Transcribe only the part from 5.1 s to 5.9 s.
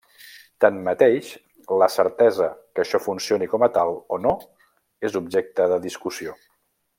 és objecte de